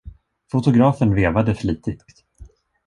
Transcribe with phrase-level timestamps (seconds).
[0.51, 2.25] Fotografen vevade flitigt.